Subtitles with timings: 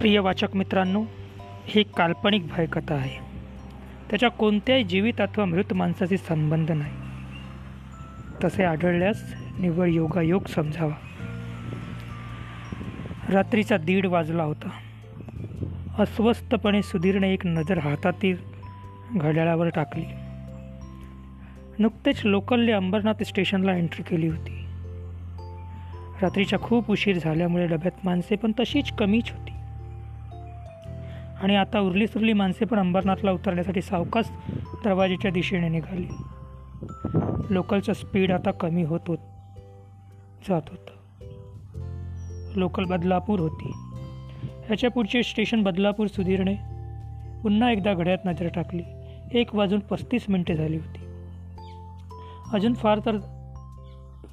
[0.00, 1.04] प्रिय वाचक मित्रांनो
[1.66, 3.18] ही काल्पनिक भयकथा आहे.
[4.10, 6.92] त्याच्या कोणत्याही जीवित अथवा मृत माणसाशी संबंध नाही.
[8.44, 10.94] तसे आढळल्यास निव्वळ योगायोग समजावा.
[13.28, 14.70] रात्रीचा दीड वाजला होता.
[15.98, 18.36] अस्वस्थपणे सुधीरने एक नजर हातातील
[19.12, 20.04] घड्याळावर टाकली.
[21.78, 24.64] नुकतेच लोकलने अंबरनाथ स्टेशनला एंट्री केली होती.
[26.22, 29.52] रात्रीच्या खूप उशीर झाल्यामुळे डब्यात माणसे पण तशीच कमीच होती.
[31.40, 34.24] आणि आता उरली सुरली माणसे पण अंबरनाथला उतरण्यासाठी सावकाश
[34.84, 36.06] दरवाजेच्या दिशेने निघाली.
[37.50, 39.18] लोकलचं स्पीड आता कमी होत होत
[40.48, 40.90] जात होतं.
[42.56, 43.72] लोकल बदलापूर होती.
[44.66, 46.54] ह्याच्या पुढचे स्टेशन बदलापूर सुधीरने
[47.42, 48.82] पुन्हा एकदा घड्यात नजर टाकली.
[49.32, 51.00] एक वाजून पस्तीस मिनटे झाली होती.
[52.52, 53.16] अजून फार तर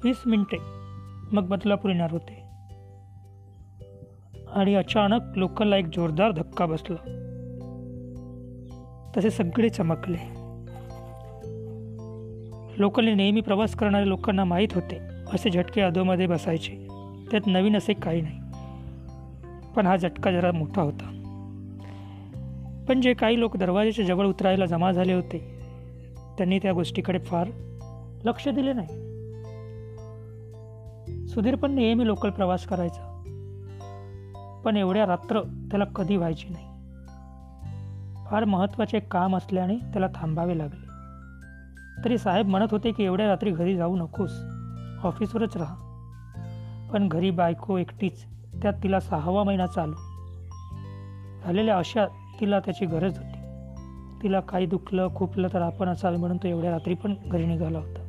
[0.04, 0.56] वीस मिनटे
[1.32, 2.37] मग बदलापूर येणार होते.
[4.54, 7.14] आणि अचानक लोकलला एक जोरदार धक्का बसला.
[9.16, 10.38] तसे सगळे चमकले.
[12.78, 14.98] लोकलने नेहमी प्रवास करणाऱ्या लोकांना माहीत होते
[15.32, 16.88] असे झटके अधोमध्ये बसायचे.
[17.30, 18.40] त्यात नवीन असे काही नाही.
[19.76, 21.14] पण हा झटका जरा मोठा होता.
[22.88, 25.58] पण जे काही लोक दरवाजाच्या जवळ उतरायला जमा झाले होते
[26.38, 27.50] त्यांनी त्या गोष्टीकडे फार
[28.24, 29.08] लक्ष दिले नाही.
[31.28, 33.07] सुधीर पण नेहमी लोकल प्रवास करायचा.
[34.68, 36.64] पण एवढ्या रात्र त्याला कधी व्हायची नाही.
[38.26, 40.88] फार महत्त्वाचे काम असल्याने त्याला थांबावे लागले.
[42.04, 44.30] तरी साहेब म्हणत होते की एवढ्या रात्री घरी जाऊ नकोस.
[45.02, 45.74] ऑफिसवरच राहा.
[46.92, 48.24] पण घरी बायको एकटीच
[48.62, 49.94] त्यात तिला सहावा महिना चालू.
[51.42, 52.06] झालेल्या अशा
[52.40, 53.38] तिला त्याची गरज होती.
[54.22, 58.00] तिला काही दुखलं खुपलं तर आपण असावे म्हणून तो एवढ्या रात्री पण घरी निघाला होता.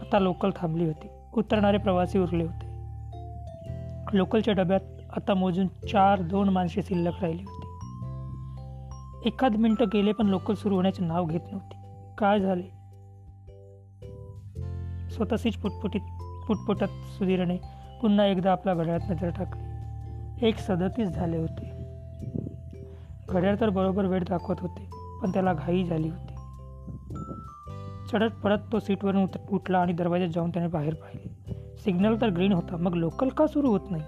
[0.00, 1.08] आता लोकल थांबली होती.
[1.34, 2.63] उतरणारे प्रवासी उरले होते.
[4.14, 4.80] लोकलच्या डब्यात
[5.16, 7.70] आता मोजून चार दोन माणसे शिल्लक राहिली होती.
[9.26, 11.76] एखाद मिनटं गेले पण लोकल सुरू होण्याचे नाव घेत नव्हती.
[12.18, 12.84] काय झाले?
[15.10, 16.00] स्वतःशीच पुटपुटीत
[16.48, 17.56] पुटपुटत सुधीरने
[18.02, 19.62] पुन्हा एकदा आपल्या घड्याळात नजर टाकली.
[20.48, 21.70] एक सदतीस झाले होते.
[23.28, 24.90] घड्याळ तर बरोबर वेळ दाखवत होते
[25.22, 26.34] पण त्याला घाई झाली होती.
[28.10, 31.43] चढत पडत तो सीटवरून उठला आणि दरवाज्यात जाऊन त्याने बाहेर पाहिले.
[31.78, 34.02] सिग्नल तर ग्रीन होता मग लोकल का सुरू होत नाही?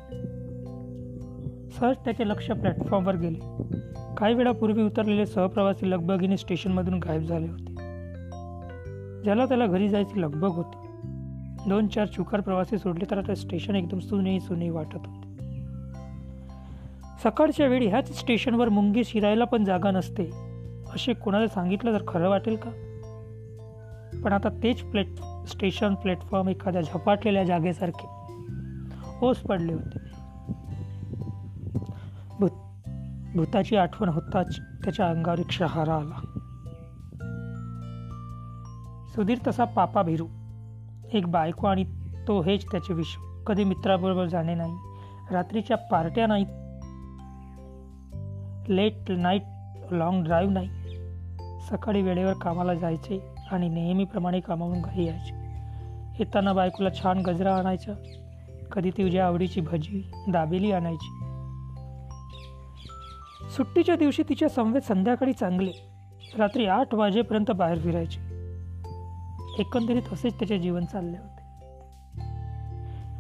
[1.71, 3.39] सहज त्याचे लक्ष प्लॅटफॉर्मवर गेले.
[4.17, 7.73] काही वेळापूर्वी उतरलेले सहप्रवासी लगबगीने स्टेशनमधून गायब झाले होते.
[9.25, 10.89] ज्याला त्याला घरी जायची लगबग होती.
[11.69, 15.27] दोन चार चुकार प्रवासी सोडले तर आता स्टेशन एकदम सुनेही सुनेही वाटत होते.
[17.23, 20.25] सकाळच्या वेळी ह्याच स्टेशनवर मुंगी शिरायला पण जागा नसते
[20.95, 22.71] असे कोणाला सांगितलं तर खरं वाटेल का?
[24.25, 25.07] पण आता तेच प्लेट
[25.47, 28.09] स्टेशन प्लॅटफॉर्म एखाद्या झपाटलेल्या जागेसारखे
[29.23, 29.99] ओस पडले होते.
[32.41, 32.51] भूत
[33.37, 36.21] भूताची आठवण होताच त्याच्या अंगावर एक शहारा आला.
[39.15, 40.27] सुधीर तसा पापा भिरू.
[41.13, 41.85] एक बायको आणि
[42.29, 43.45] तो हेच त्याचे विश्व.
[43.45, 44.75] कधी मित्राबरोबर जाणे नाही.
[45.31, 46.47] रात्रीच्या पार्ट्या नाहीत.
[48.71, 49.43] लेट नाईट
[49.91, 50.69] लाँग ड्राईव्ह नाही.
[51.71, 53.36] सकाळी वेळेवर कामाला जायचे.
[53.51, 55.35] आणि नेहमीप्रमाणे कामावून घरी यायचे.
[56.19, 57.93] येताना बायकोला छान गजरा आणायचा.
[58.73, 61.23] कधी तुझ्या आवडीची भजी दाबेली आणायची.
[63.51, 65.71] सुट्टीच्या दिवशी तिच्या संवेद संध्याकाळी चांगले.
[66.39, 68.21] रात्री आठ वाजेपर्यंत बाहेर फिरायचे.
[69.59, 71.37] एकंदरीत असेच त्याचे जीवन चालले होते.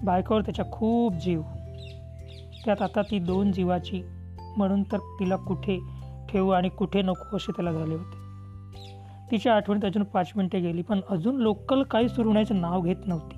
[0.05, 1.43] बायकोवर त्याचा खूप जीव.
[2.65, 4.03] त्यात आता ती दोन जीवाची
[4.57, 5.79] म्हणून तर तिला कुठे
[6.29, 8.16] ठेवू आणि कुठे नको असे त्याला झाले होते.
[9.31, 13.37] तिच्या आठवणीत अजून पाच मिनिटे गेली पण अजून लोकल काही सुरू होण्याचं नाव घेत नव्हती.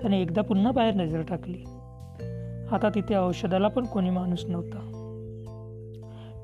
[0.00, 1.62] त्याने एकदा पुन्हा बाहेर नजर टाकली.
[2.72, 4.92] आता तिथे औषधाला पण कोणी माणूस नव्हता.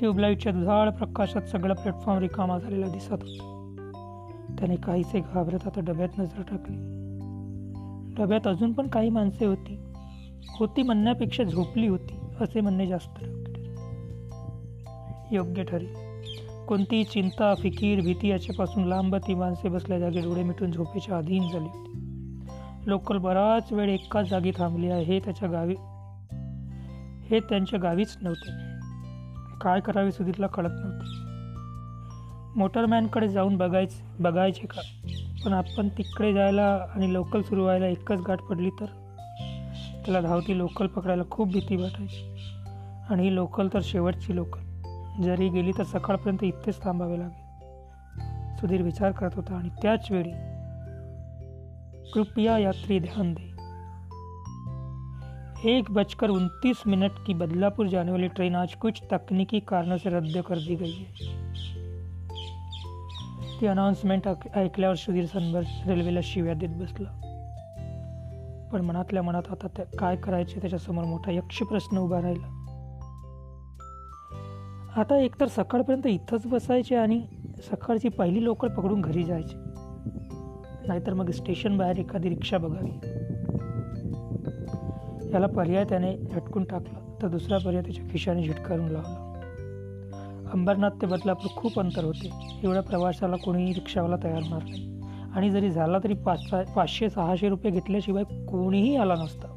[0.01, 3.51] ट्यूबलाईटच्या दुधाळ प्रकाशात सगळं प्लॅटफॉर्म रिकामा झालेला दिसत होता.
[4.59, 6.77] त्याने काहीसे घाबरत आता डब्यात नजर टाकली.
[8.17, 9.79] डब्यात अजून पण काही माणसे होती.
[10.59, 13.25] होती म्हणण्यापेक्षा झोपली होती असे म्हणणे जास्त
[15.33, 16.04] योग्य ठरेल.
[16.69, 21.65] कोणतीही चिंता फिकीर भीती याच्यापासून लांब ती माणसे बसल्या जागी डोळे मिटून झोपेच्या अधीन झाली
[21.65, 21.91] होती.
[22.87, 25.75] लोकल बराच वेळ एकाच जागी थांबली आहे हे त्याच्या गावी.
[27.31, 28.51] हे त्यांच्या गावीच नव्हते.
[29.61, 31.25] काय करावे सुधीरला कळत नव्हते.
[32.59, 34.81] मोटरमॅनकडे जाऊन बघायच बघायचे का?
[35.45, 38.87] पण आपण तिकडे जायला आणि लोकल सुरू व्हायला एकच गाठ पडली तर?
[40.05, 42.39] त्याला धावती लोकल पकडायला खूप भीती वाटायची.
[43.11, 44.64] आणि ही लोकल तर शेवटची लोकल.
[45.23, 47.45] जरी गेली तर सकाळपर्यंत इथेच थांबावे लागेल.
[48.57, 50.31] सुधीर विचार करत होता आणि त्याच वेळी
[52.13, 53.55] कृपया यात्री ध्यान दे.
[55.71, 60.39] एक बजकर उनतीस मिनट की बदलापुर जाने वाली ट्रेन आज कुछ तकनीकी कारणों से रद्द
[60.39, 61.05] कर दी गई है।
[63.61, 67.21] ती अनाउन्समेंट ऐकल्यावर सुधीर सनबर रेल्वेला शिव्या देत बसला.
[68.73, 72.61] पण मनातल्या मनात आता त्या काय करायचे त्याच्यासमोर मोठा यक्ष प्रश्न उभा राहिला.
[74.97, 77.23] आता एकतर सकाळपर्यंत इथंच बसायचे आणि
[77.71, 79.57] सकाळची पहिली लोकल पकडून घरी जायचे.
[80.89, 82.91] नाहीतर मग स्टेशन बाहेर एखादी रिक्षा बघावी.
[85.33, 89.31] याला पर्याय त्याने झटकून टाकला तर दुसरा पर्याय त्याच्या खिशाने झिटकारून लावला.
[90.53, 92.59] अंबरनाथ ते बदलापूर खूप अंतर होते.
[92.65, 95.01] एवढ्या प्रवासाला कोणीही रिक्षावाला तयार नाही.
[95.35, 99.54] आणि जरी झाला तरी पाच पाचशे सहाशे रुपये घेतल्याशिवाय कोणीही आला नसता.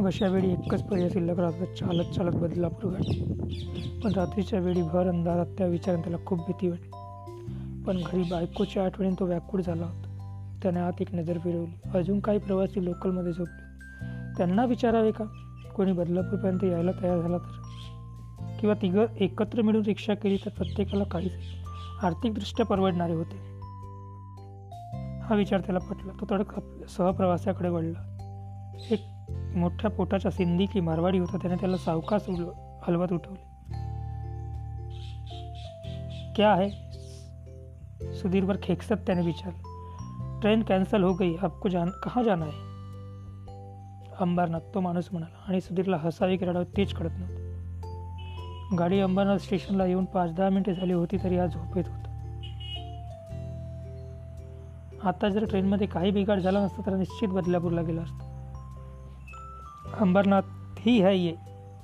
[0.00, 3.24] मग अशा वेळी एकच पर्याय शिल्लक राहतो चालत चालत बदलापूर गाडी
[4.04, 6.88] पण रात्रीच्या वेळी भर अंधारात त्या विचाराने त्याला खूप भीती वाटली.
[7.84, 10.06] पण घरी बायकोच्या आठवणीने तो व्याकुळ झाला होता.
[10.62, 11.98] त्याने आत एक नजर फिरवली.
[11.98, 13.62] अजून काही प्रवासी लोकलमध्ये झोपले.
[14.36, 15.24] त्यांना विचारावे का?
[15.76, 17.62] कोणी बदलापूरपर्यंत यायला तयार झाला तर?
[18.60, 21.32] किंवा तिघं एकत्र मिळून रिक्षा केली तर प्रत्येकाला काहीच
[22.02, 23.36] आर्थिकदृष्ट्या परवडणारे होते.
[25.20, 26.12] हा विचार त्याला पटला.
[26.20, 28.06] तो तडक सहप्रवासाकडे वळला.
[28.90, 29.00] एक
[29.56, 32.30] मोठ्या पोटाच्या सिंधी की मारवाडी होता त्याने त्याला सावकाश
[32.82, 33.50] हलवत उठवले.
[36.36, 36.70] क्या आहे
[38.14, 39.70] सुधीरवर खेकसत त्याने विचारलं.
[40.40, 42.70] ट्रेन कॅन्सल हो गई आपको जान कहाँ जाना है?
[44.20, 47.50] अंबरनाथ तो माणूस म्हणाला आणि सुधीरला हसावी की रडावी तेच कळत नव्हतं.
[48.78, 52.06] गाडी अंबरनाथ स्टेशनला येऊन पाच दहा मिनिटे झाली होती तरी आज झोपेत होत.
[55.06, 58.29] आता जर ट्रेनमध्ये काही बिघाड झाला नसता तर निश्चित बदलापूरला गेला असतो.
[60.00, 60.42] अंबरनाथ
[60.78, 61.32] ही है ये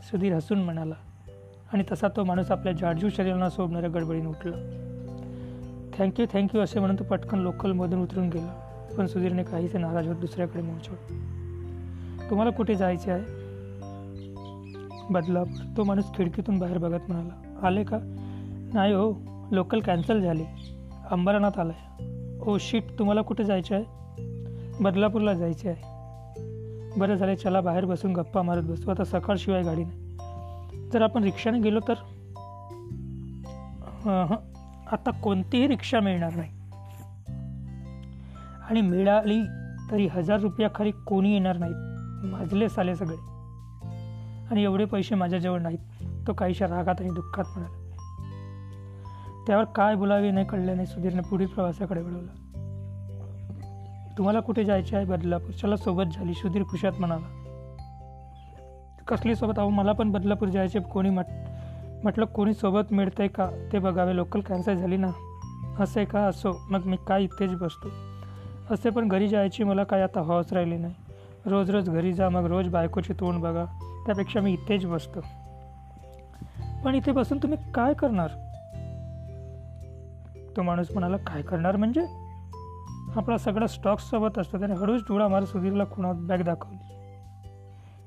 [0.02, 0.94] सुधीर हसून म्हणाला.
[1.72, 4.56] आणि तसा तो माणूस आपल्या जाडजू शरीराला सोबणाऱ्या गडबडीने उठला.
[5.98, 8.62] थँक्यू थँक्यू असे म्हणून तो पटकन लोकलमधून उतरून गेला.
[8.98, 10.82] पण सुधीरने काहीसे नाराज होत दुसऱ्याकडे मोड
[12.30, 13.22] तुम्हाला कुठे जायचे आहे?
[15.10, 15.76] बदलापूर.
[15.76, 17.66] तो माणूस खिडकीतून बाहेर बघत म्हणाला.
[17.66, 17.98] आले का?
[18.74, 19.12] नाही हो
[19.52, 20.44] लोकल कॅन्सल झाली.
[21.10, 22.04] अंबरनाथ आलाय.
[22.38, 23.84] Oh ओ शीट तुम्हाला कुठे जायचे आहे?
[24.80, 25.95] बदलापूरला जायचे आहे.
[26.96, 28.90] बरं झाले चला बाहेर बसून गप्पा मारत बसू.
[28.90, 30.00] आता सकाळशिवाय गाडी नाही.
[30.92, 31.94] जर आपण रिक्षाने गेलो तर?
[34.92, 36.50] आता कोणतीही रिक्षा मिळणार नाही.
[38.70, 39.42] आणि मिळाली
[39.90, 41.74] तरी हजार रुपयाखाली कोणी येणार नाहीत.
[42.24, 43.16] माजले साले सगळे.
[44.50, 45.78] आणि एवढे पैसे माझ्याजवळ नाहीत.
[46.26, 47.82] तो काहीशा रागात आणि दुःखात म्हणाला.
[49.46, 52.55] त्यावर काय बोलावे नाही कळल्याने सुधीरने पुढील प्रवासाकडे वळवला.
[54.18, 56.04] तुम्हाला कुठे जायचे आहे बदलापूर चला सोबत?
[56.14, 57.42] झाली सुधीर खुशात म्हणाला.
[59.08, 60.80] कसली सोबत अहो मला पण बदलापूर जायचे.
[60.80, 61.26] कोणी म्हट
[62.02, 63.50] म्हटलं कोणी सोबत मिळतंय का?
[63.72, 64.16] ते बघावे.
[64.16, 65.10] लोकल कॅन्सल झाली ना?
[65.80, 66.66] असे का असो?
[66.70, 67.88] मग मी काय इथेच बसतो.
[68.70, 70.94] असे पण घरी जायची मला काय आता हॉस राहिली नाही.
[71.46, 73.64] रोज रोज घरी जा मग रोज बायकोचे तोंड बघा.
[74.06, 75.20] त्यापेक्षा मी इथेच बसतो.
[76.84, 78.28] पण इथे बसून तुम्ही काय करणार?
[80.56, 82.25] तो माणूस म्हणाला काय करणार म्हणजे?
[83.14, 84.58] आपला सगळा स्टॉक सोबत असतो.
[84.58, 86.96] त्याने हळूच डोळा मार सुधीरला खुणात बॅग दाखवली.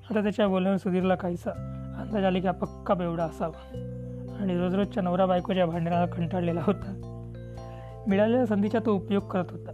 [0.09, 1.51] आता त्याच्या बोलण्यावर सुधीरला काहीसा
[1.99, 3.85] अंदाज आले की हा पक्का बेवडा असावा.
[4.39, 6.95] आणि रोज रोजच्या नवरा बायकोच्या भांडणाला कंटाळलेला होता.
[8.07, 9.71] मिळालेल्या संधीचा तो उपयोग करत होता.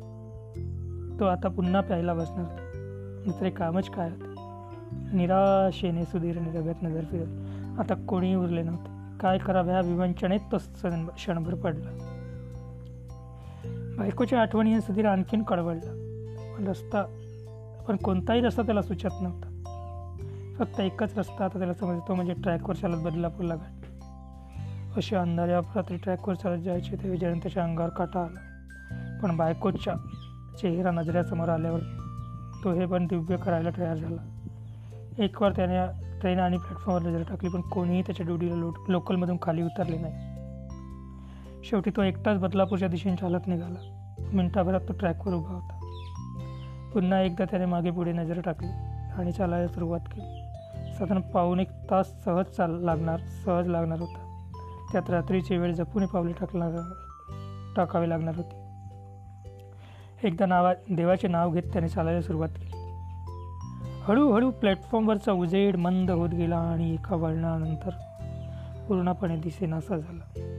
[1.20, 2.72] तो आता पुन्हा प्यायला बसणार होता.
[3.26, 4.36] दुसरे कामच काय होते?
[5.18, 7.46] निराशेने सुधीरने डब्यात नजर फिरवली.
[7.80, 9.18] आता कोणीही उरले नव्हते.
[9.20, 10.58] काय करावे ह्या विवंचनेत तो
[11.16, 12.15] क्षणभर पडला.
[13.98, 15.92] बायकोच्या आठवणीने सुधीर आणखीन कळवळला.
[16.68, 17.04] रस्ता
[17.88, 19.52] पण कोणताही रस्ता त्याला सुचत नव्हता.
[20.60, 23.86] फक्त एकच रस्ता आता त्याला समजतो म्हणजे ट्रॅकवर चालत बदलापूरला घाट.
[24.96, 28.40] अशा अंधाऱ्या रात्री ट्रॅकवर चालत जायचे ते विजयाने त्याच्या अंगावर काटा आला.
[29.24, 29.94] पण बायकोच्या
[30.62, 31.80] चेहरा नजऱ्यासमोर आल्यावर
[32.64, 34.40] तो हे पण दिव्य करायला तयार झाला.
[35.20, 35.86] एकवर त्याने
[36.22, 40.35] ट्रेन आणि प्लॅटफॉर्मवर नजर टाकली पण कोणीही त्याच्या ड्युटीला लो लोकलमधून खाली उतरले नाही.
[41.66, 43.80] शेवटी तो एकटाच बदलापूरच्या दिशेने चालत निघाला.
[44.34, 45.80] मिनटाभरात तो ट्रॅकवर उभा होता.
[46.94, 48.68] पुन्हा एकदा त्याने मागे पुढे नजर टाकली
[49.18, 50.42] आणि चालायला सुरुवात केली.
[50.94, 54.50] साधारण पाऊन एक तास सहज चाल लागणार सहज लागणार होता.
[54.92, 56.72] त्यात रात्रीची वेळ जपून पावले टाकणार
[57.76, 58.56] टाकावी लागणार होती.
[60.28, 62.72] एकदा नावा देवाचे नाव घेत त्याने चालायला सुरुवात केली.
[64.04, 67.90] हळूहळू प्लॅटफॉर्मवरचा उजेड मंद होत गेला आणि एका वळणानंतर
[68.88, 70.55] पूर्णपणे दिसेनासा झाला.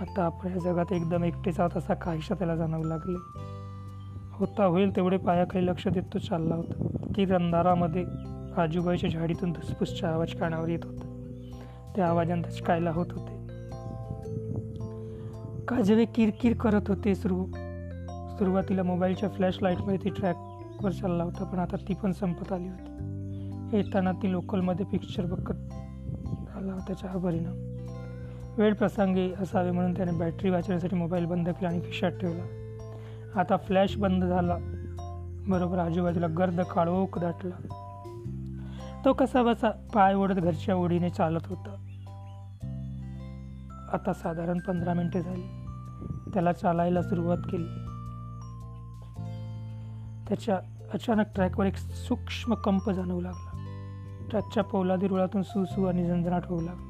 [0.00, 3.18] आता आपण या जगात एकदम एकटेच आहोत असा काहीशा त्याला जाणवू लागले.
[4.32, 6.86] होता होईल तेवढे पायाखाली लक्ष देत तो चालला होता.
[7.14, 8.04] की रंधारामध्ये
[8.56, 11.32] आजूबाजूच्या झाडीतून धुसफुसचा आवाज कानावर येत होता.
[11.96, 13.36] त्या आवाजाने दचकायला होत होते.
[15.64, 17.46] काजवे किरकिर करत होते सुरू
[18.38, 22.92] सुरुवातीला मोबाईलच्या फ्लॅश लाईटमध्ये ती ट्रॅकवर चालला होता पण आता ती पण संपत आली होती.
[23.76, 25.50] येताना ती लोकलमध्ये पिक्चर बघत
[26.56, 27.65] आला त्याचा हा परिणाम
[28.58, 32.42] वेळ प्रसंगी असावे म्हणून त्याने बॅटरी वाचण्यासाठी मोबाईल बंद केला आणि खिशात ठेवला.
[33.40, 34.56] आता फ्लॅश बंद झाला.
[35.48, 37.82] बरोबर आजूबाजूला गर्द काळोख दाटला.
[39.04, 41.70] तो कसा बसा पाय ओढत घरच्या ओढीने चालत होता.
[43.92, 45.66] आता साधारण पंधरा मिनिटे झाली.
[46.34, 47.86] त्याला चालायला सुरुवात केली.
[50.28, 50.58] त्याच्या
[50.94, 53.52] अचानक ट्रॅकवर एक सूक्ष्म कंप जाणवू लागला.
[54.30, 56.85] ट्रॅकच्या पौलादी रुळातून सुसू आणि झंझनाट होऊ लागला.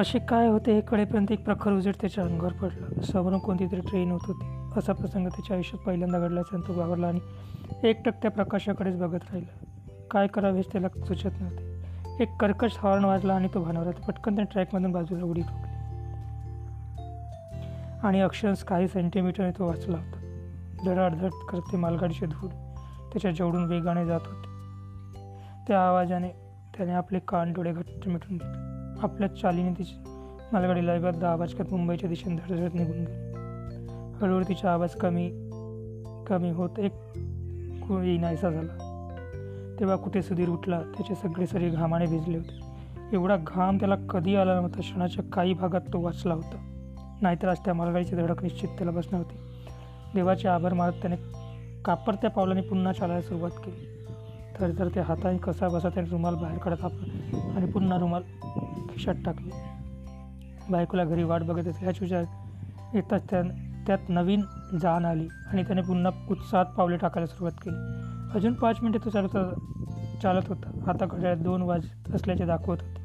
[0.00, 3.02] कसे काय होते हे कळेपर्यंत एक प्रखर उजेड त्याच्या अंगावर पडला.
[3.02, 4.70] समोरून कोणती तरी ट्रेन होत होती.
[4.76, 7.20] असा प्रसंग त्याच्या आयुष्यात पहिल्यांदा घडल्याचा तो घाबरला आणि
[7.88, 9.64] एकटक त्या प्रकाशाकडेच बघत राहिला.
[10.10, 11.82] काय करावे हेच त्याला सुचत नव्हते.
[12.22, 15.70] एक कर्कश हॉर्न वाजला आणि तो भानवला पटकन त्या ट्रॅकमधून बाजूला उडी ठोकली.
[18.02, 20.46] आणि अक्षरश काही सेंटीमीटरने तो वाचला होता.
[20.86, 22.50] धडाधड करते मालगाडीचे धूळ
[23.12, 24.48] त्याच्या जेवढून वेगाने जात होते.
[25.68, 26.28] त्या आवाजाने
[26.76, 28.69] त्याने आपले कान डोळे घट्ट मिटून घेतले.
[29.02, 29.94] आपल्या चालीने तिची
[30.52, 33.30] मालगाडी लाईबात आवाज करत मुंबईच्या दिशेने धडधडत निघून गेली.
[34.20, 35.28] हळूहळू तिचा आवाज कमी
[36.26, 36.92] कमी होत एक
[37.92, 38.86] नाहीसा झाला.
[39.80, 42.60] तेव्हा कुठे सुधीर उठला त्याचे सगळे शरीर घामाने भिजले होते.
[43.12, 46.56] एवढा घाम त्याला कधी आला नव्हता क्षणाच्या काही भागात तो वाचला होता.
[47.22, 49.36] नाहीतर आज त्या मालगाडीची धडक निश्चित त्याला बसणार होती.
[50.14, 51.16] देवाचे आभार मारत त्याने
[51.84, 53.86] कापरत्या पावलाने पुन्हा चालायला सुरुवात केली.
[54.60, 58.22] तर तर त्या हाताने कसा बसा त्याने रुमाल बाहेर काढत आपण आणि पुन्हा रुमाल
[58.90, 59.50] खिशात टाकले.
[60.70, 62.24] बायकोला घरी वाट बघत असे ह्याच विचार
[62.94, 63.42] येताच त्या
[63.86, 64.42] त्यात नवीन
[64.82, 67.76] जाण आली आणि त्याने पुन्हा उत्साहात पावले टाकायला सुरुवात केली.
[68.34, 69.36] अजून पाच मिनिटे तो चालत
[70.22, 70.70] चालत होता.
[70.86, 71.84] आता घड्याळात दोन वाज
[72.14, 73.00] असल्याचे दाखवत होते.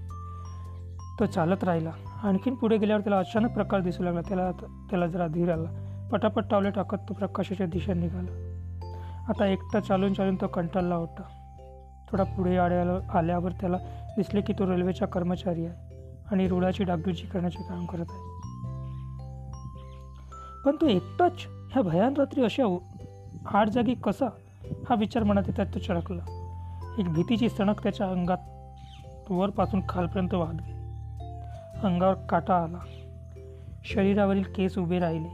[1.20, 1.92] तो चालत राहिला.
[2.24, 4.22] आणखीन पुढे गेल्यावर त्याला अचानक प्रकाश दिसू लागला.
[4.22, 4.52] त्याला
[4.90, 5.70] त्याला जरा धीर आला.
[6.12, 8.52] पटापट टावले टाकत तो प्रकाशाच्या दिशेने निघाला.
[9.30, 11.22] आता एकटा चालून चालून तो कंटाळला होता.
[12.12, 13.78] थोडा पुढे आड्या आल्यावर त्याला
[14.18, 15.96] दिसले की तो रेल्वेचा कर्मचारी आहे
[16.32, 18.36] आणि रुळाची डागडुजी करण्याचे काम करत आहे.
[20.66, 22.78] पण तो एकटाच ह्या भयान रात्री अशा
[23.46, 24.26] आठ जागी कसा?
[24.90, 26.42] हा विचार मनात येतात तो चढकला
[27.00, 28.38] एक भीतीची सणक त्याच्या अंगात
[29.30, 30.72] वरपासून खालपर्यंत वाहत गेली.
[31.84, 32.78] अंगावर काटा आला.
[33.86, 35.30] शरीरावरील केस उभे राहिले.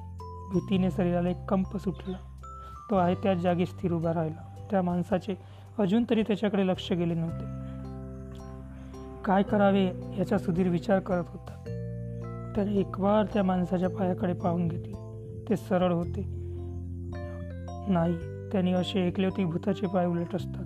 [0.54, 2.18] भीतीने शरीराला एक कंप सुटला.
[2.90, 4.66] तो आहे त्याच जागी स्थिर उभा राहिला.
[4.72, 5.36] त्या माणसाचे
[5.80, 7.61] अजून तरी त्याच्याकडे लक्ष गेले नव्हते.
[9.26, 9.86] काय करावे
[10.18, 11.64] याचा सुधीर विचार करत होता.
[12.56, 14.94] त्याने एक वार त्या माणसाच्या पायाकडे पाहून घेतले.
[15.50, 16.26] ते सरळ होते.
[17.88, 18.16] नाही
[18.52, 20.64] त्यांनी असे ऐकले होते भूताचे पाय उलट असतात.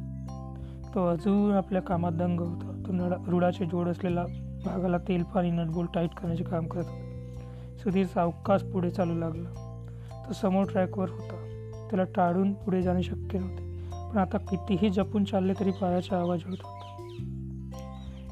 [0.96, 2.84] तो अजून आपल्या कामात दंग होता.
[2.88, 4.26] तो नडा रुडाचे जोड असलेला
[4.66, 7.40] भागाला तेल पाणी नटबोल टाईट करण्याचे काम करत होता.
[7.84, 9.82] सुधीर सावकाश पुढे चालू लागला.
[10.28, 11.42] तो समोर ट्रॅकवर होता.
[11.90, 13.64] त्याला टाळून पुढे जाणे शक्य नव्हते.
[14.10, 16.75] पण आता कितीही जपून चालले तरी पायाचा आवाज होतो होता.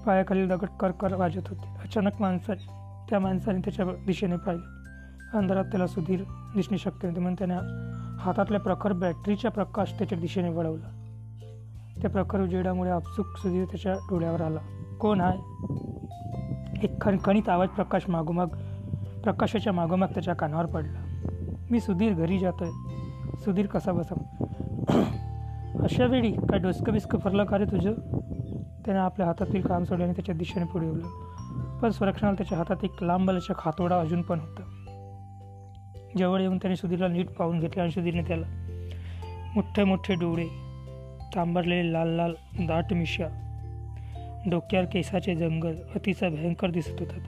[0.05, 1.67] पायाखाली दगड करकर वाजत होते.
[1.83, 2.53] अचानक माणसा
[3.09, 5.37] त्या माणसाने त्याच्या दिशेने पाहिले.
[5.37, 6.23] अंधारात त्याला सुधीर
[6.55, 7.53] दिसणे शक्य नव्हते म्हणून त्याने
[8.19, 10.89] हातातल्या प्रखर बॅटरीचा प्रकाश त्याच्या दिशेने वळवला.
[12.01, 14.59] त्या प्रखर उजेडामुळे आपसुक सुधीर त्याच्या डोळ्यावर आला.
[14.99, 15.39] कोण आहे
[16.83, 18.47] एक खणखणीत आवाज प्रकाश मागोमाग
[19.23, 20.99] प्रकाशाच्या मागोमाग त्याच्या कानावर पडला.
[21.71, 22.69] मी सुधीर घरी जातोय.
[23.45, 24.15] सुधीर कसा बसा
[25.83, 28.12] अशा वेळी काय डोसकं बिस्कं फरलं का रे तुझं?
[28.85, 31.07] त्याने आपल्या हातातील काम सोडले आणि त्याच्या दिशेने पुढे उडलं
[31.79, 34.79] पण सुरक्षणाला त्याच्या हातात एक लांब बलाचा खातोडा अजून पण होता.
[36.17, 38.45] जवळ येऊन त्याने सुधीरला नीट पाहून घेतले आणि सुधीरने त्याला
[39.55, 40.47] मोठे मोठे डोळे
[41.35, 43.39] तांबरलेले लाल लाल दाट मिशा
[44.49, 47.19] डोक्यावर केसाचे जंगल अतिशय भयंकर दिसत होतात.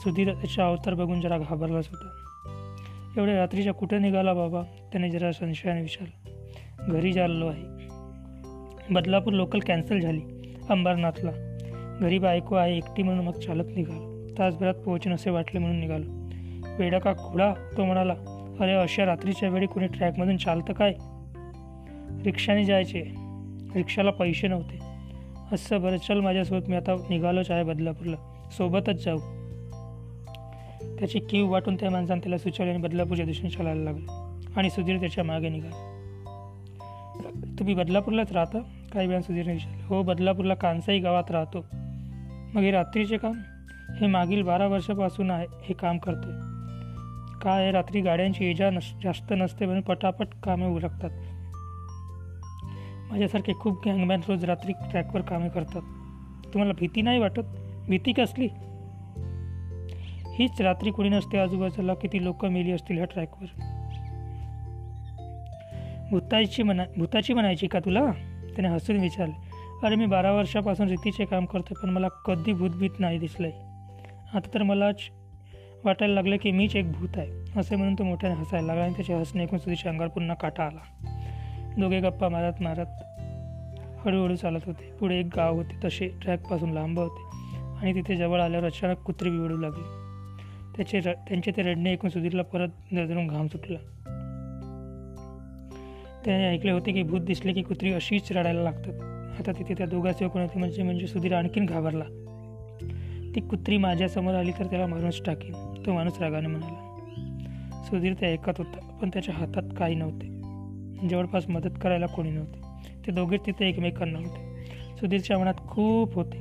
[0.00, 2.08] सुधीर त्याचा अवतार बघून जरा घाबरलाच होता.
[3.16, 4.62] एवढ्या रात्रीच्या कुठे निघाला बाबा?
[4.62, 6.34] त्याने जरा संशयाने विचारलं.
[6.92, 7.73] घरी चाललो आहे.
[8.90, 10.20] बदलापूर लोकल कॅन्सल झाली.
[10.70, 11.30] अंबरनाथला.
[12.00, 14.28] घरी बायको आहे एकटी म्हणून मग चालत निघालो.
[14.38, 16.04] तासभरात पोहोचून असे वाटले म्हणून निघालो.
[16.78, 17.54] वेडा का खोडा?
[17.76, 18.14] तो म्हणाला
[18.60, 20.94] अरे अशा रात्रीच्या वेळी कोणी ट्रॅकमधून चालतं काय?
[22.24, 23.04] रिक्षाने जायचे.
[23.74, 24.78] रिक्षाला पैसे नव्हते.
[25.52, 28.48] असं बरं चल माझ्यासोबत मी आता निघालोच आहे बदलापूरला.
[28.56, 29.18] सोबतच जाऊ.
[30.98, 34.40] त्याची कीव वाटून त्या माणसाने त्याला सुचवल्याने आणि बदलापूरच्या दिशेने चालायला लागलं.
[34.56, 35.93] आणि सुधीर त्याच्यामागे निघाला.
[37.58, 38.58] तुम्ही बदलापूरलाच राहता?
[38.92, 41.66] काही वेळा विचारले हो बदलापूरला कांसाई गावात राहतो.
[42.54, 43.32] मग हे रात्रीचे काम?
[44.00, 46.54] हे मागील बारा वर्षापासून आहे हे काम करते
[47.40, 47.70] काय आहे?
[47.70, 51.10] रात्री गाड्यांची इजा नस जास्त नसते म्हणून पटापट कामे उरकतात
[53.10, 55.82] माझ्यासारखे खूप गँगमॅन रोज रात्री ट्रॅकवर कामे करतात.
[56.44, 57.40] तुम्हाला भीती नाही वाटत?
[57.88, 58.48] भीती कसली?
[60.34, 63.73] हीच रात्री कुणी नसते आजूबाजूला किती लोक मेली असतील ह्या ट्रॅकवर.
[66.14, 68.04] भूताची म्हणा भूताची म्हणायची का तुला?
[68.54, 69.32] त्याने हसून विचारले.
[69.86, 73.50] अरे मी बारा वर्षापासून रीतीचे काम करतो पण मला कधी भूतभीत नाही दिसलंय.
[74.34, 75.00] आता तर मलाच
[75.84, 79.14] वाटायला लागलं की मीच एक भूत आहे असे म्हणून तो मोठ्याने हसायला लागला आणि त्याचे
[79.14, 81.06] हसणे ऐकून सुधीच्या अंगावर पुन्हा काटा आला.
[81.78, 82.86] दोघे गप्पा मारत मारत
[84.06, 84.92] हळूहळू चालत होते.
[85.00, 89.56] पुढे एक गाव होते तसे ट्रॅकपासून लांब होते आणि तिथे जवळ आल्यावर अचानक कुत्री बिवडू
[89.56, 89.84] लागली.
[90.76, 93.78] त्याचे र त्यांचे ते रडणे ऐकून सुधीरला परत दरदरून घाम सुटला.
[96.24, 98.92] त्याने ऐकले होते की भूत दिसले की कुत्री अशीच रडायला लागतात.
[99.40, 102.04] आता तिथे त्या दोघांचे कोणाचे म्हणजे म्हणजे सुधीर आणखीन घाबरला.
[103.34, 105.52] ती कुत्री माझ्यासमोर आली तर त्याला मारूनच टाकेन
[105.86, 106.90] तो माणूस रागाने म्हणाला.
[107.84, 110.26] सुधीर ते ऐकत होता पण त्याच्या हातात काही नव्हते.
[111.08, 112.60] जवळपास मदत करायला कोणी नव्हते.
[113.06, 114.64] ते दोघे तिथे एकमेकांना होते.
[115.00, 116.38] सुधीरच्या मनात खूप होते.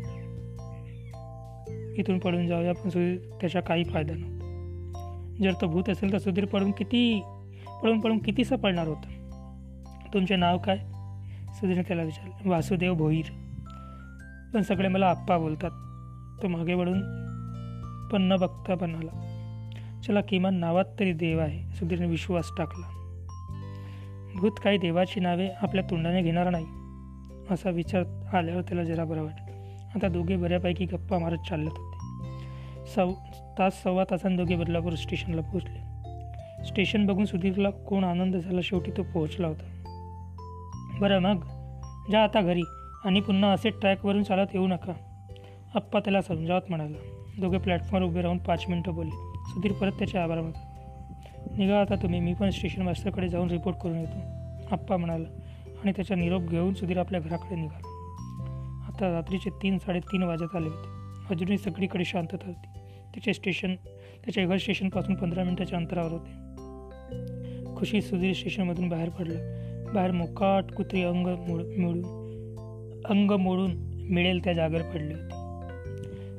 [1.98, 4.40] इथून पडून जाऊया पण सुधीर त्याचा काही फायदा नव्हता.
[5.44, 7.22] जर तो भूत असेल तर सुधीर पडून किती
[7.84, 9.23] पळून पळून कितीसा पडणार होता?
[10.14, 10.78] तुमचे नाव काय?
[11.54, 12.50] सुधीरने त्याला विचारले.
[12.50, 13.26] वासुदेव भोईर.
[14.54, 15.72] पण सगळे मला आप्पा बोलतात.
[16.44, 17.00] तो मागे वळून
[18.12, 19.30] पण न बघता पण आला.
[20.08, 22.90] चला किमान नावात तरी देव आहे सुधीरने विश्वास टाकला.
[24.36, 26.66] भूत काही देवाची नावे आपल्या तोंडाने घेणार नाही
[27.52, 28.04] असा विचार
[28.34, 29.54] आल्यावर त्याला जरा बरं वाटलं.
[29.96, 31.98] आता दोघे बऱ्यापैकी गप्पा मारत चालत होते.
[32.96, 33.12] सव
[33.60, 35.80] तास सव्वा तासांनी दोघे बदलापूर स्टेशनला पोहोचले.
[36.66, 39.73] स्टेशन बघून सुधीरला कोण आनंद झाला शेवटी तो पोहोचला होता.
[41.04, 41.44] बरं मग.
[42.12, 42.62] जा आता घरी
[43.06, 44.94] आणि पुन्हा असे ट्रॅकवरून चालत येऊ नका.
[45.76, 46.98] आप्पा त्याला समजावत म्हणाला.
[47.40, 49.12] दोघे प्लॅटफॉर्मवर उभे राहून पाच मिनटं बोलले.
[49.50, 54.00] सुधीर परत त्याचे आभार म्हणतात निघा आता तुम्ही मी पण स्टेशन मास्टरकडे जाऊन रिपोर्ट करून
[54.00, 54.18] येतो.
[54.72, 55.28] आप्पा म्हणाला
[55.84, 57.88] आणि त्याचा निरोप घेऊन सुधीर आपल्या घराकडे निघाला.
[58.88, 60.88] आता रात्रीचे तीन साडेतीन वाजत आले होते.
[61.34, 62.68] अजूनही सगळीकडे शांतता होती.
[63.14, 63.76] त्याचे स्टेशन
[64.26, 66.32] त्याच्या घर स्टेशनपासून पंधरा मिनिटाच्या अंतरावर होते.
[67.76, 69.63] खुशी सुधीर स्टेशनमधून बाहेर पडलं.
[69.94, 72.24] बाहेर मुकाट कुत्री अंग मिळून मोडून
[73.06, 73.72] अंग मोडून
[74.10, 75.34] मिळेल त्या जागेवर पडली होती.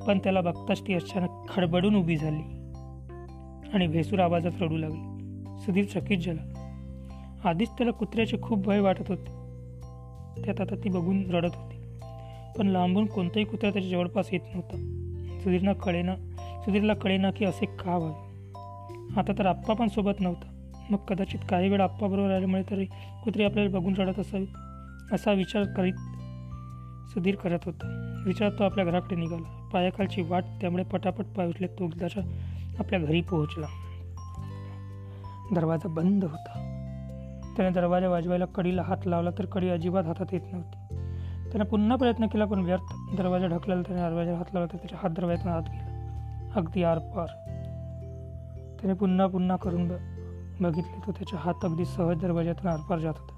[0.07, 2.43] पण त्याला बघताच ती अचानक खडबडून उभी झाली
[3.75, 5.25] आणि भेसूर आवाजात रडू लागली.
[5.59, 6.51] सुधीर चकित झाला.
[7.45, 9.31] आधीच त्याला कुत्र्याचे खूप भय वाटत होते.
[10.43, 11.77] त्यात आता ती बघून रडत होती.
[12.59, 14.77] पण लांबून कोणताही कुत्रा त्याच्या जवळपास येत नव्हता.
[15.43, 16.17] सुधीरना कळेना
[16.65, 18.51] सुधीरला कळेना की असे का व्हावे.
[19.21, 20.54] आता तर आप्पा पण सोबत नव्हता.
[20.91, 22.85] मग कदाचित काही वेळ आप्पाबरोबर आल्यामुळे तरी
[23.25, 24.47] कुत्री आपल्याला बघून रडत असावी
[25.13, 25.95] असा विचार करीत
[27.11, 28.15] सुधीर करत होता.
[28.27, 29.69] विचार तो आपल्या घराकडे निघाला.
[29.73, 32.23] पायाखालची वाट त्यामुळे पटापट पाय उठले तो एकदाच्या
[32.79, 33.67] आपल्या घरी पोहोचला.
[35.55, 36.71] दरवाजा बंद होता.
[37.57, 40.95] त्याने दरवाजा वाजवायला कडीला हात लावला तर कडी अजिबात हातात येत नव्हती.
[41.51, 43.17] त्याने पुन्हा प्रयत्न केला पण व्यर्थ.
[43.17, 45.95] दरवाजा ढकलेला त्याने दरवाजा हात लावला तर त्याच्या हात दरवाज्यातून आत गेला.
[46.57, 47.27] अगदी आरपार.
[48.81, 49.89] त्याने पुन्हा पुन्हा करून
[50.61, 53.35] बघितले तो त्याच्या हात अगदी सहज दरवाज्यातून आरपार जात होता.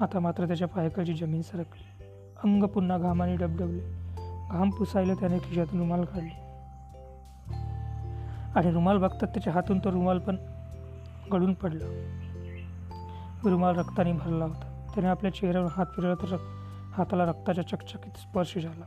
[0.00, 2.04] आता मात्र त्याच्या पायाकडची जमीन सरकली.
[2.44, 3.82] अंग पुन्हा घामाने डबडबले.
[4.50, 6.46] घाम पुसायला त्याने खिशातून रुमाल काढली.
[8.54, 10.36] आणि रुमाल बघतात त्याच्या हातून तो रुमाल पण
[11.32, 11.84] गळून पडला.
[13.44, 14.86] रुमाल रक्ताने भरला होता.
[14.94, 16.36] त्याने आपल्या चेहऱ्यावर हात फिरवला तर
[16.92, 18.84] हाताला रक्ताच्या चकचकीत स्पर्श झाला.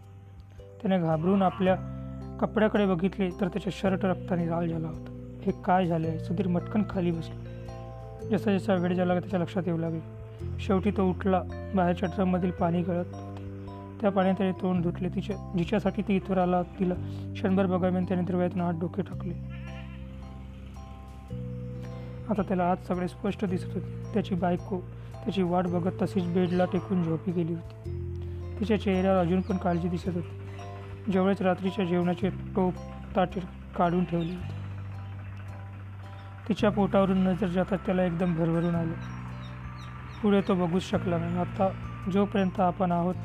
[0.82, 1.76] त्याने घाबरून आपल्या
[2.42, 5.19] कपड्याकडे बघितले तर त्याचे शर्ट रक्ताने लाल झाला होता.
[5.46, 7.46] हे काय झाले सुधीर मटकन खाली बसला.
[8.32, 10.00] जसा जसा वेळ झाला त्याच्या लक्षात येऊ लागले.
[10.60, 11.42] शेवटी तो उठला.
[11.76, 13.44] बाहेरच्या ड्रममधील पाणी गळत होते.
[14.02, 15.10] त्या पाण्यात त्याने तोंड धुतले.
[15.10, 16.94] तिच्या जिच्यासाठी ती इथवर आला तिला
[17.34, 19.34] क्षणभर बघाव्याने त्याने द्रव्यातून हात डोके टाकले.
[22.30, 24.14] आता त्याला आज सगळे स्पष्ट दिसत होते.
[24.14, 24.80] त्याची बायको
[25.24, 27.90] त्याची वाट बघत तशीच बेडला टेकून झोपी गेली होती.
[28.60, 31.12] तिच्या चेहऱ्यावर अजून पण काळजी दिसत होती.
[31.12, 32.74] जेवढेच रात्रीच्या जेवणाचे टोप
[33.16, 33.40] ताटे
[33.76, 34.59] काढून ठेवले होते.
[36.50, 38.94] तिच्या पोटावरून नजर जातात त्याला एकदम भरभरून आले.
[40.22, 41.38] पुढे तो बघूच शकला नाही.
[41.38, 41.70] आता
[42.14, 43.16] जोपर्यंत आपण आहोत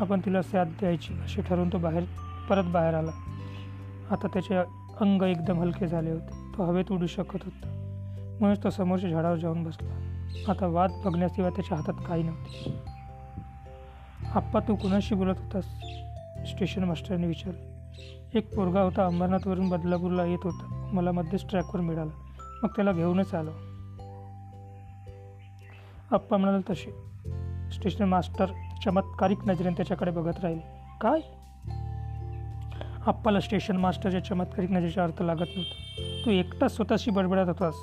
[0.00, 2.04] आपण तिला साथ द्यायची असे ठरवून तो बाहेर
[2.48, 3.10] परत बाहेर आला.
[4.10, 4.56] आता त्याचे
[5.00, 6.58] अंग एकदम हलके झाले होते.
[6.58, 7.72] तो हवेत उडू शकत होता.
[8.40, 10.22] म्हणून तो समोरच्या झाडावर जाऊन बसला.
[10.48, 12.82] आता वाद बघण्याशिवाय त्याच्या हातात काही नव्हते.
[14.34, 15.64] आप्पा तू कुणाशी बोलत होतास?
[16.50, 17.76] स्टेशन मास्टरने विचारले.
[18.38, 19.06] एक पोरगा होता.
[19.06, 20.75] अंबरनाथवरून बदलापूरला येत होता.
[20.92, 22.10] मला मध्येच ट्रॅकवर मिळाला.
[22.62, 23.50] मग त्याला घेऊनच आलो.
[26.10, 26.90] आप्पा म्हणाल तसे.
[27.70, 28.46] स्टेशन मास्टर
[28.84, 30.62] चमत्कारिक नजरेने त्याच्याकडे बघत राहिले.
[31.00, 31.20] काय?
[33.06, 36.22] आप्पाला स्टेशन मास्टरच्या चमत्कारिक नजरेचा अर्थ लागत नव्हता.
[36.24, 37.74] तू एकटाच स्वतःशी बडबडत होतास.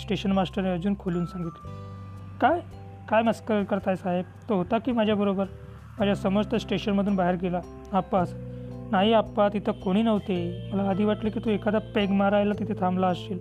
[0.00, 1.70] स्टेशन मास्टरने अजून खोलून सांगितलं.
[2.38, 2.60] काय?
[3.08, 4.24] काय मस्कर करताय साहेब?
[4.48, 5.44] तो होता की माझ्याबरोबर?
[5.98, 7.60] माझ्या समस्त स्टेशनमधून बाहेर गेला?
[7.92, 8.34] आप्पास
[8.90, 10.36] नाही आप्पा तिथं कोणी नव्हते.
[10.72, 13.38] मला आधी वाटलं की तू एखादा पेग मारायला तिथे थांबला असशील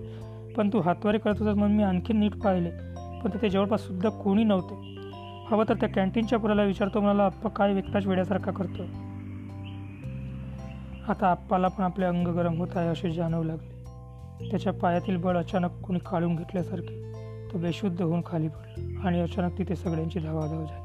[0.53, 2.69] पण तू हातवारे करत होतास म्हणून मी आणखी नीट पाहिले.
[3.21, 4.75] पण तिथे जवळपास सुद्धा कोणी नव्हते.
[5.51, 8.83] हवं तर त्या कॅन्टीनच्या पुराला विचारतो मला आप्पा काय व्यक्ताच वेड्यासारखा करतो
[11.07, 14.49] आता आप्पाला पण आपले अंग गरम होत आहे असे जाणवू लागले.
[14.49, 17.01] त्याच्या पायातील बळ अचानक कोणी काढून घेतल्यासारखे.
[17.53, 20.82] तो बेशुद्ध होऊन खाली पडला आणि अचानक तिथे सगळ्यांची धावाधाव झाली.